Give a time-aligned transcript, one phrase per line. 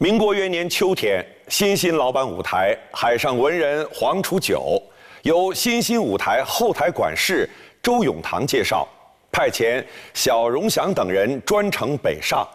[0.00, 4.80] 民国元年秋天，新兴老板舞台海上文人黄楚九
[5.22, 7.50] 由新兴舞台后台管事
[7.82, 8.86] 周永堂介绍，
[9.32, 12.48] 派遣小荣祥等人专程北上，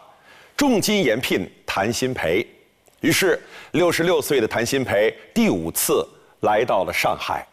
[0.55, 2.47] 重金延聘谭鑫培。
[3.01, 3.37] 于是，
[3.71, 6.07] 六十六岁的谭鑫培第五次
[6.43, 7.45] 来到了上海。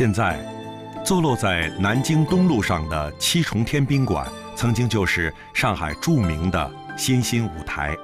[0.00, 0.40] 现在，
[1.04, 4.26] 坐落在南京东路上的七重天宾馆，
[4.56, 7.94] 曾经就是上海著名的新兴舞台。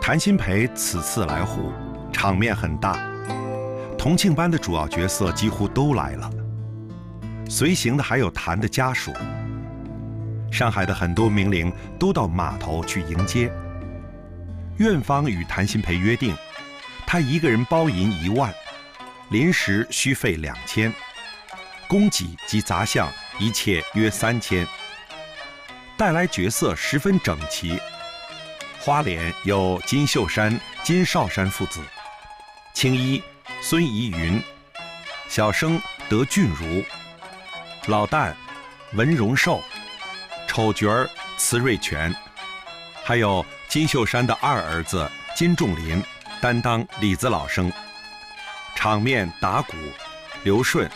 [0.00, 1.72] 谭鑫培此次来沪，
[2.12, 2.96] 场面很大，
[3.98, 6.30] 同庆班的主要角色几乎都来了，
[7.48, 9.12] 随行的还有谭的家属。
[10.48, 13.50] 上海的很多名伶都到码头去迎接。
[14.76, 16.36] 院方与谭鑫培约定，
[17.04, 18.54] 他一个人包银一万。
[19.30, 20.92] 临时需费两千，
[21.86, 24.66] 供给及杂项一切约三千。
[25.96, 27.80] 带来角色十分整齐，
[28.80, 31.80] 花脸有金秀山、金少山父子，
[32.74, 33.22] 青衣
[33.60, 34.42] 孙怡云，
[35.28, 36.84] 小生德俊如，
[37.86, 38.34] 老旦
[38.94, 39.62] 文荣寿，
[40.48, 42.12] 丑角儿慈瑞全，
[43.04, 46.02] 还有金秀山的二儿子金仲林
[46.40, 47.72] 担当李子老生。
[48.82, 49.72] 场面打鼓，
[50.42, 50.88] 刘顺，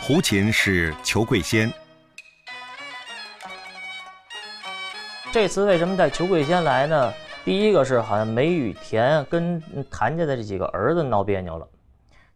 [0.00, 1.70] 胡琴是裘桂仙。
[5.30, 7.12] 这次为什么带裘桂仙来呢？
[7.44, 11.68] 第一个是好像梅雨田跟谭家的这几个儿子闹别扭了。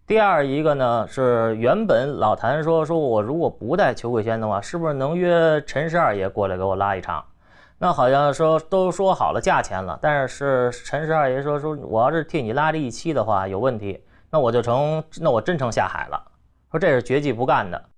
[0.06, 7.24] 第二一个呢是原本老谭说说我如果不带裘桂仙的话，是不是能约陈十二爷过来给我拉一场？
[7.78, 13.98] 那好像说都说好了价钱了，但是是陈十二爷说说我要是替你拉这一期的话有问题。
[14.32, 16.32] 那我就成，那我真成下海了。
[16.70, 17.90] 说这是绝技不干的。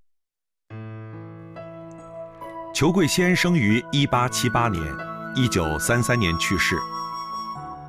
[2.73, 4.83] 裘桂仙生于一八七八年，
[5.35, 6.79] 一九三三年去世。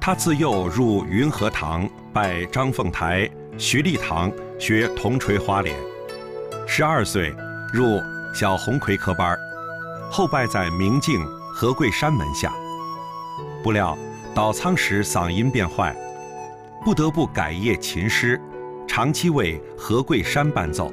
[0.01, 4.29] 他自幼入云和堂，拜张凤台、徐立堂
[4.59, 5.73] 学铜锤花脸。
[6.67, 7.33] 十二岁
[7.71, 8.01] 入
[8.33, 9.37] 小红葵科班，
[10.11, 12.53] 后拜在明镜何桂山门下。
[13.63, 13.97] 不料
[14.35, 15.95] 倒仓时嗓音变坏。
[16.83, 18.39] 不得不改业琴师，
[18.85, 20.91] 长期为何桂山伴奏。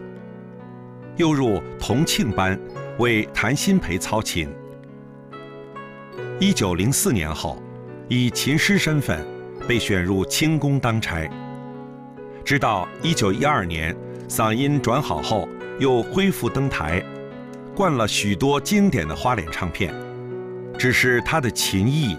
[1.16, 2.56] 又入同庆班，
[2.98, 4.48] 为谭鑫培操琴。
[6.38, 7.60] 一九零四年后，
[8.08, 9.26] 以琴师身份
[9.66, 11.28] 被选入清宫当差。
[12.44, 13.94] 直到一九一二年，
[14.28, 15.48] 嗓音转好后，
[15.80, 17.02] 又恢复登台，
[17.74, 19.92] 灌了许多经典的花脸唱片。
[20.78, 22.16] 只是他的琴艺。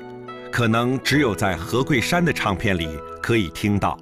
[0.51, 3.97] 可能只有在何桂山的唱片里可以听到。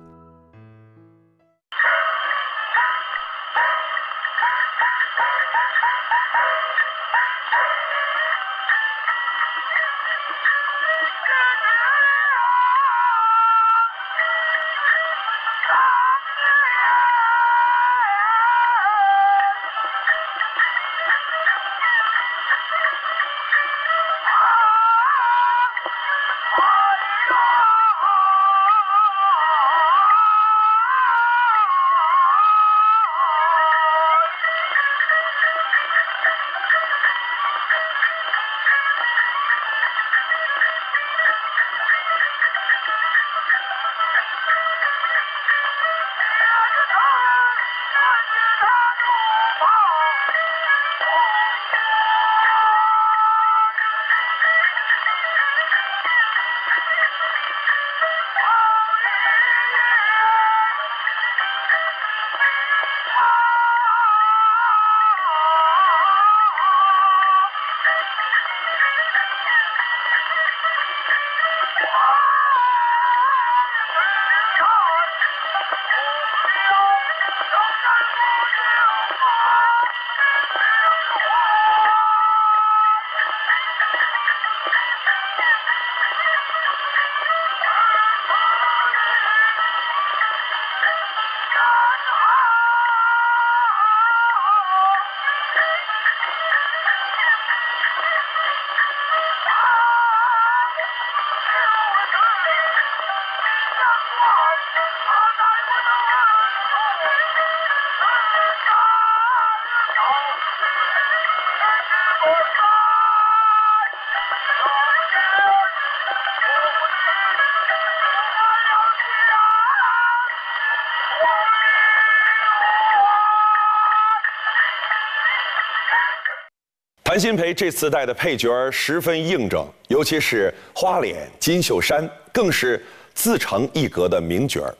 [127.19, 132.81] 谭鑫培这次带的配角十分应整，尤其是花脸金秀山，更是
[133.13, 134.71] 自成一格的名角儿。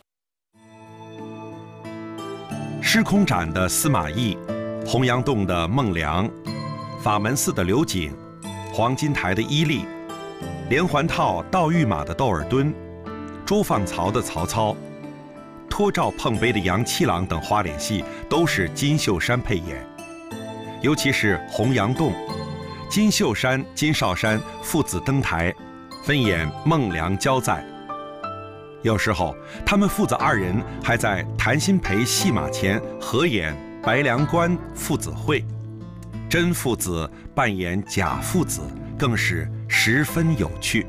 [2.81, 4.37] 施空斩的司马懿，
[4.87, 6.31] 洪阳洞的孟良，
[7.03, 8.13] 法门寺的刘瑾，
[8.71, 9.83] 黄金台的伊利，
[10.69, 12.73] 连环套盗御马的窦尔敦，
[13.45, 14.73] 朱放曹的曹操，
[15.69, 19.85] 托照碰杯的杨七郎等花脸戏，都是金秀山配演。
[20.81, 22.13] 尤其是洪阳洞，
[22.89, 25.53] 金秀山、金少山父子登台，
[26.03, 27.63] 分演孟良交在。
[28.81, 35.45] 有时候，他们父子二人还在谭鑫培戏码前合演白良关父子会，
[36.27, 38.61] 真父子扮演假父子，
[38.97, 40.87] 更是十分有趣。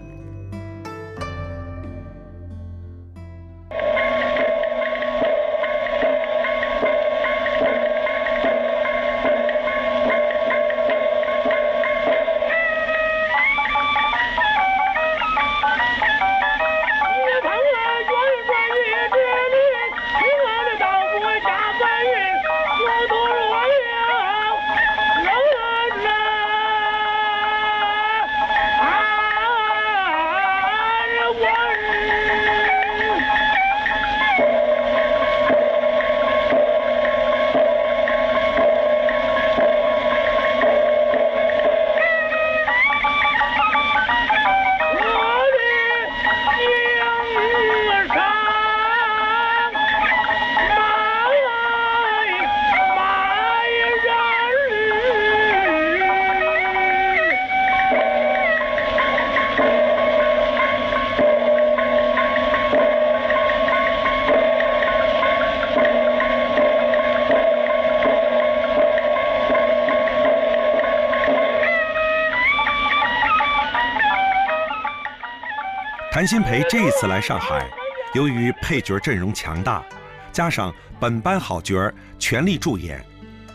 [76.20, 77.66] 谭鑫培这一次来上海，
[78.12, 79.82] 由于配角阵容强大，
[80.30, 80.70] 加上
[81.00, 83.02] 本班好角全力助演，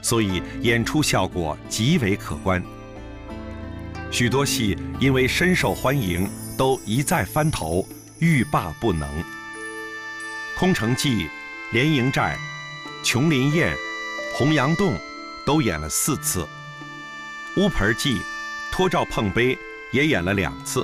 [0.02, 2.60] 所以演出效果极为可观。
[4.10, 6.28] 许多戏因为深受欢迎，
[6.58, 9.08] 都一再翻头，欲罢不能。
[10.58, 11.26] 《空城计》
[11.72, 12.36] 《连营寨》
[13.08, 13.72] 《琼林宴》
[14.36, 14.96] 《洪阳洞》
[15.46, 16.42] 都演了四次，
[17.58, 18.16] 《乌盆记》
[18.72, 19.56] 托诏碰杯
[19.92, 20.84] 也演了两次。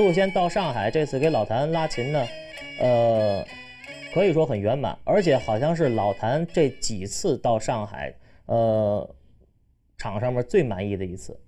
[0.00, 2.26] 邱桂仙到上海这次给老谭拉琴呢，
[2.80, 3.44] 呃，
[4.14, 8.10] 可以说很圆满，而且好像是老谭这几次到上海，
[8.46, 9.14] 呃，
[9.98, 11.38] 场上面最满意的一次。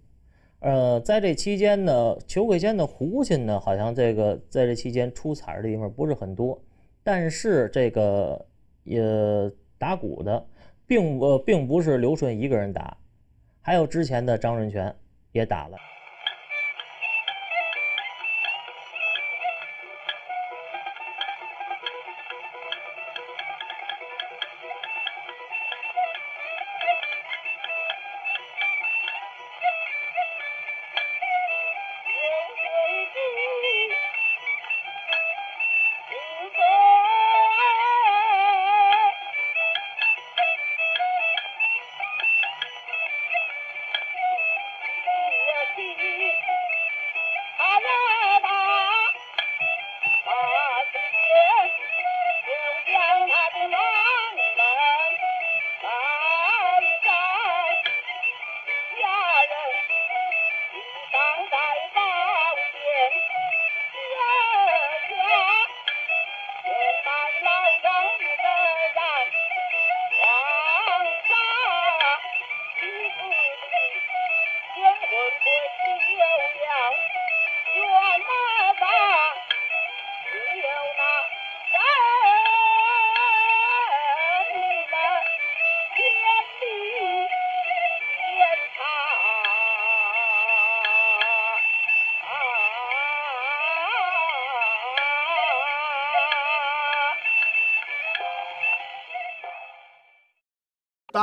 [0.61, 6.63] 呃，在这期间呢，裘桂仙的胡琴呢，好像这个在这期间出彩的地方不是很多，
[7.03, 8.45] 但是这个
[8.85, 9.01] 也
[9.79, 10.47] 打鼓的，
[10.87, 12.95] 并呃并不是刘顺一个人打，
[13.63, 14.95] 还有之前的张润泉
[15.33, 15.79] 也打了。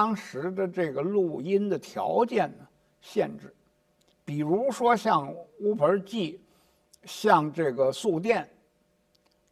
[0.10, 2.68] 当时的这个录音的条件呢，
[3.00, 3.54] 限制，
[4.26, 6.42] 比如说像乌盆记，
[7.04, 8.50] 像这个素殿，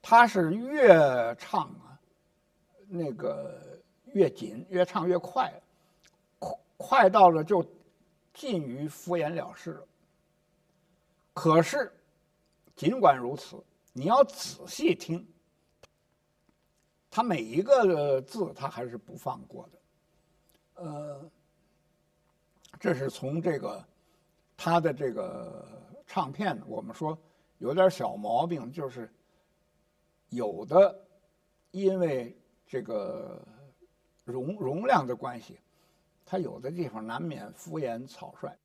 [0.01, 0.97] 它是越
[1.35, 1.93] 唱啊，
[2.87, 5.53] 那个越紧，越唱越快，
[6.39, 7.63] 快快到了就
[8.33, 9.87] 近于敷衍了事了。
[11.35, 11.93] 可是，
[12.75, 15.23] 尽管如此，你要仔细听，
[17.11, 19.76] 他每一个字他还是不放过的。
[20.77, 21.29] 呃，
[22.79, 23.83] 这是从这个
[24.55, 25.65] 他的这个
[26.05, 27.17] 唱片，我们说
[27.57, 29.11] 有点小毛病，就是
[30.29, 30.99] 有的
[31.71, 33.41] 因为这个
[34.23, 35.59] 容容量的关系，
[36.25, 38.55] 他有的地方难免敷衍草率。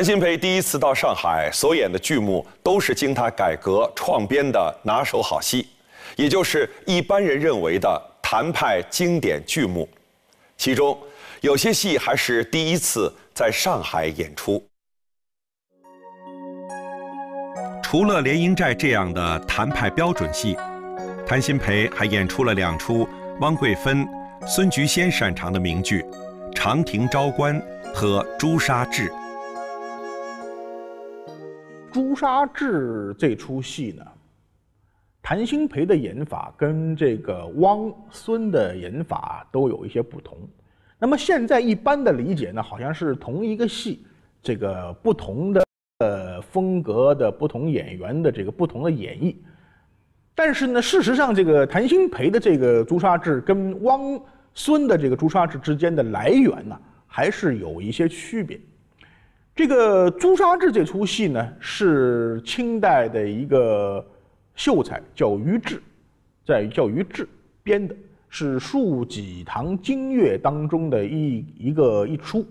[0.00, 5.68] 谭鑫培第一次到上海所演的剧目，都是经他改革创编的拿手好戏，
[6.16, 9.86] 也就是一般人认为的谭派经典剧目。
[10.56, 10.98] 其中
[11.42, 14.66] 有些戏还是第一次在上海演出。
[17.82, 20.56] 除了《连营寨》这样的谭派标准戏，
[21.26, 23.06] 谭鑫培还演出了两出
[23.40, 24.08] 汪桂芬、
[24.46, 26.00] 孙菊仙擅长的名剧
[26.54, 27.60] 《长亭招官》
[27.92, 29.10] 和《朱砂痣》。
[31.90, 34.04] 《朱砂痣》这出戏呢，
[35.20, 40.38] 谭鑫培的演法跟这个汪孙的演法都有一些不同。
[40.98, 44.04] 那么现在一般的理解呢，好像是同一个戏，
[44.42, 45.64] 这个不同的
[45.98, 49.34] 呃风格的不同演员的这个不同的演绎。
[50.34, 54.20] 但是呢，事实上这个谭鑫培的这个《朱砂痣》跟汪
[54.54, 58.60] 孙的这个《朱砂痣》之间的来源呢，还是有一些区别。
[59.60, 64.02] 这个《朱砂痣》这出戏呢，是清代的一个
[64.54, 65.82] 秀才叫于志，
[66.46, 67.28] 在叫于志
[67.62, 67.94] 编的，
[68.30, 72.42] 是数几堂京乐当中的一一个一出，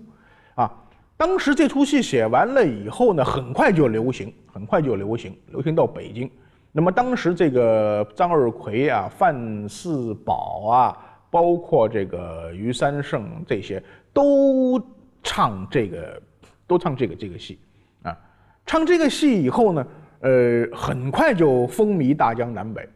[0.54, 0.72] 啊，
[1.16, 6.30] 当时这出戏写完了以后呢，很快就流行，很快就流行，流行到北京。
[6.70, 10.96] 那么当时这个张二奎啊、范四宝啊，
[11.28, 14.80] 包括这个于三胜这些，都
[15.24, 16.22] 唱这个。
[16.70, 17.58] 都唱这个这个戏，
[18.04, 18.16] 啊，
[18.64, 19.84] 唱这个戏以后呢，
[20.20, 22.88] 呃，很快就风靡大江南北，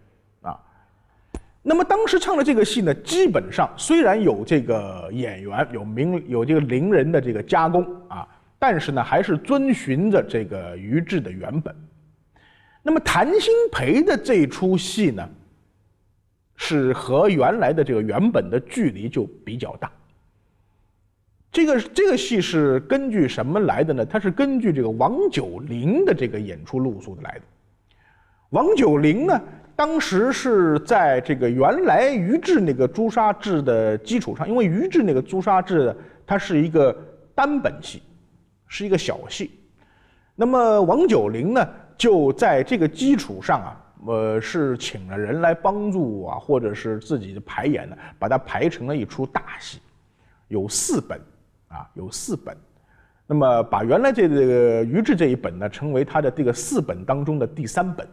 [0.43, 0.57] 啊，
[1.61, 8.25] 那么当时唱的这个戏呢，基本上虽然有这个演员有名有这个伶人的这个加工啊，
[8.61, 11.75] 但是呢，还是遵循着这个于志的原本。
[12.81, 15.29] 那么谭鑫培的这出戏呢，
[16.55, 19.91] 是和原来的这个原本的距离就比较大。
[21.55, 24.05] 这个这个戏是根据什么来的呢？
[24.05, 27.43] 它是根据这个王九龄的这个演出路数来的。
[28.51, 29.41] 王九龄呢，
[29.77, 35.95] 当时是在这个原来于志那个朱砂痣的基础上，因为于志那个朱砂痣
[36.27, 36.93] 它是一个
[37.37, 38.03] 单本戏，
[38.67, 39.53] 是一个小戏。
[40.35, 41.65] 那么王九龄呢，
[41.97, 49.79] 就在这个基础上啊，呃，是请了人来帮助啊，或者是自己的排演呢，把它排成了一出大戏，
[50.49, 51.17] 有四本。
[51.75, 52.57] 啊，有四本，
[53.27, 58.07] 那么把原来这这个于志这一本呢，成为他的这个四本当中的第三本。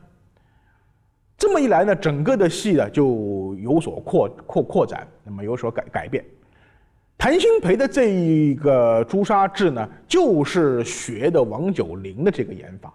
[1.38, 6.26] 这么一来呢，整个的戏呢就有所扩扩扩展，那么有所改改变。
[7.17, 12.91] 谭鑫培的这一个朱砂痣呢，就是学的王九龄的这个演法。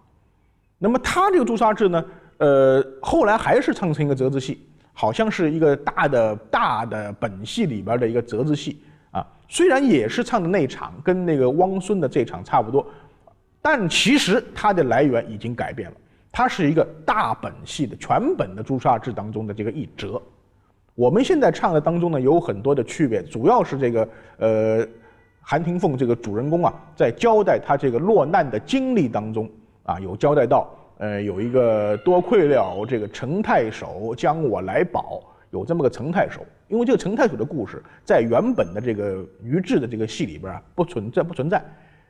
[0.79, 2.05] 那么他这个朱砂痣呢，
[2.38, 8.83] 呃，后来还是唱成一个折子戏，好像是一个大的大的本戏里边的一个折子戏。
[9.48, 12.87] 虽然也是唱的那场，跟那个汪孙的这场差不多，
[13.62, 15.96] 但其实它的来源已经改变了。
[16.32, 20.20] 它是一个大本戏的全本的《朱砂痣》当中的这个一折。
[20.94, 24.87] 我们现在唱的当中呢，有很多的区别，主要是这个呃，
[25.40, 29.50] 韩廷凤这个主人公啊，在交代他这个落难的经历当中
[29.85, 35.22] 啊，有交代到呃，有一个多亏了这个程太守将我来保。
[35.50, 41.64] 有这么个程太守，因为这个陈太守的故事在原本的这个于志的这个戏里边啊不存在不存在，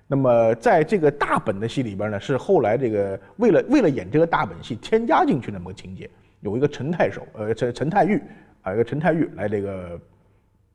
[0.07, 6.09] 那么在这个大本的戏里边呢，是后来这个为了为了演这个大本戏添加进去那么个情节，
[6.41, 8.23] 有一个陈太守，呃陈陈太玉
[8.63, 10.01] 啊一个陈太玉来这个，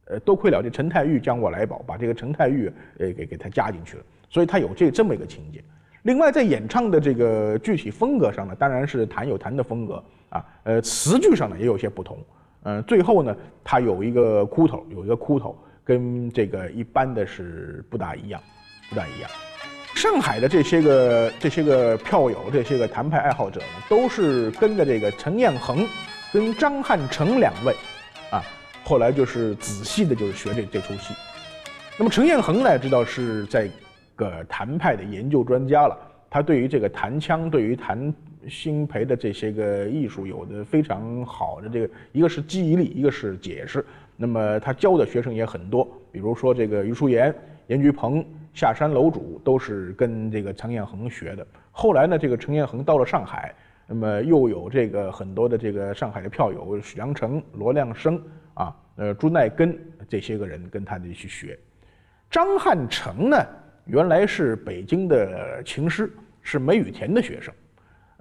[0.06, 5.64] 呃多亏了这陈太玉将我来保，把这个陈太玉呃给给他加进去了，所以他有这这么一个情节。
[6.04, 12.18] 另外在演唱的这个具体风格上呢，当然是弹有弹的风格啊，呃词句上呢也有些不同。
[12.64, 18.40] 嗯，最后呢，它有一个哭头，有一个哭头，跟这个一般的是不大一样，
[18.88, 19.30] 不大一样。
[19.96, 25.88] 上海的这些个这些个票友，这些个谭派爱好者呢，都是跟着这个陈彦衡
[26.32, 27.74] 跟张汉成两位，
[28.32, 28.44] 啊，
[28.84, 31.16] 后来就是仔细的就是学这这出戏。
[31.98, 33.68] 那么陈彦衡呢，知道是在
[34.16, 35.98] 个谭派的研究专家了，
[36.30, 38.14] 他对于这个弹腔，对于弹。
[38.48, 43.86] 新培的这些个艺术有的非常好的这个，一个是记忆力，一个是解释。
[44.18, 47.34] 那么他教的学生也很多，比如说这个余叔岩、
[47.68, 48.24] 严菊鹏、
[48.54, 51.46] 下山楼主都是跟这个陈彦恒学的。
[51.72, 53.54] 后来呢，这个陈彦恒到了上海，
[53.88, 58.22] 那么又有这个很多的这个上海的票友，许良成、罗亮生
[58.54, 61.58] 啊，呃朱耐根这些个人跟他的去学。
[62.30, 63.38] 张汉成呢，
[63.86, 67.54] 原来是北京的琴师，是梅雨田的学生。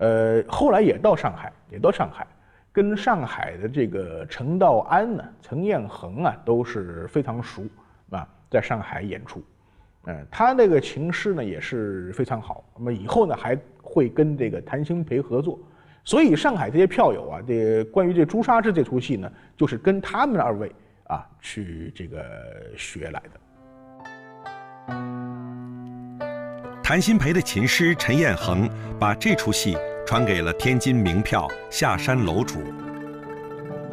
[0.00, 2.26] 呃，后来也到上海，也到上海，
[2.72, 7.62] 跟上海的这个陈道安呢、陈彦衡啊都是非常熟
[8.08, 9.42] 啊，在上海演出。
[10.06, 12.64] 嗯，他那个琴师呢也是非常好。
[12.78, 15.58] 那么以后呢还会跟这个谭鑫培合作，
[16.02, 20.72] 所以上海这些票友啊，这关于这朱砂痣这出戏呢，就是跟他们二位
[21.08, 22.24] 啊去这个
[22.74, 23.40] 学来的。
[26.82, 29.76] 谭鑫培的琴师陈彦恒把这出戏
[30.10, 32.58] 传给了天津名票下山楼主。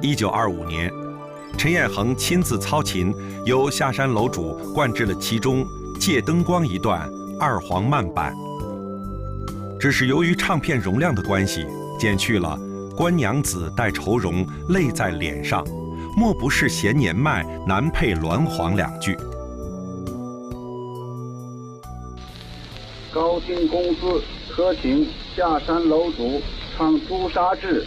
[0.02, 0.92] 一九二五年，
[1.56, 3.14] 陈彦恒亲自操琴，
[3.46, 5.64] 由下山楼主灌制了其中
[6.00, 7.08] 借灯光一段
[7.40, 8.34] 二黄慢板。
[9.80, 11.68] 只是由于唱片容量的关系，
[12.00, 12.60] 减去了
[12.98, 15.64] “官娘子带愁容，泪在脸上，
[16.18, 19.16] 莫不是嫌年迈，难配鸾凰”两句。
[23.14, 26.42] 高兴公司特请下山楼主
[26.76, 27.86] 唱《朱砂痣》。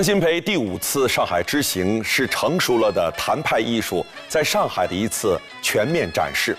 [0.00, 6.56] 谭鑫培第五次上海之行是成熟了的谭派艺术在上海的一次全面展示。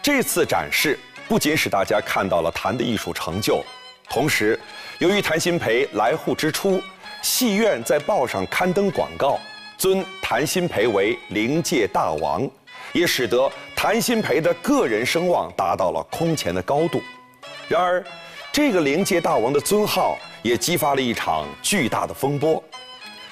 [0.00, 0.96] 这次展示
[1.26, 3.64] 不仅使大家看到了谭的艺术成就，
[4.08, 4.56] 同时，
[5.00, 6.80] 由于谭鑫培来沪之初，
[7.20, 9.40] 戏院在报上刊登广告，
[9.76, 12.48] 尊谭鑫培为灵界大王，
[12.92, 17.02] 也使得谭鑫培的个人声望达到了空前的高度。
[17.66, 18.04] 然而，
[18.52, 20.18] 这个灵界大王的尊号。
[20.42, 22.60] 也激发了一场巨大的风波。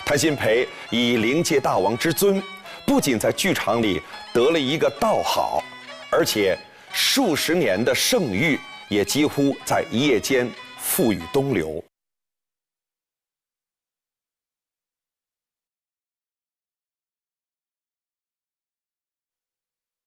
[0.04, 2.40] 谭鑫培以灵界大王之尊，
[2.86, 4.00] 不仅在剧场里
[4.32, 5.60] 得了一个道好，
[6.08, 6.56] 而且
[6.92, 11.82] 数十年的盛誉也几乎在一夜间付与东流。